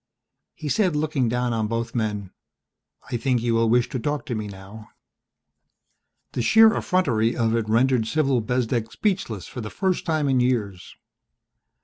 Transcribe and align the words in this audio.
He 0.55 0.67
said, 0.67 0.95
looking 0.95 1.29
down 1.29 1.53
on 1.53 1.67
both 1.67 1.93
men, 1.93 2.31
"I 3.11 3.17
think 3.17 3.39
you 3.43 3.53
will 3.53 3.69
wish 3.69 3.87
to 3.89 3.99
talk 3.99 4.25
to 4.25 4.33
me 4.33 4.47
now." 4.47 4.89
The 6.31 6.41
sheer 6.41 6.75
effrontery 6.75 7.37
of 7.37 7.55
it 7.55 7.69
rendered 7.69 8.07
Cyril 8.07 8.41
Bezdek 8.41 8.91
speechless 8.91 9.45
for 9.45 9.61
the 9.61 9.69
first 9.69 10.03
time 10.03 10.27
in 10.27 10.39
years. 10.39 10.95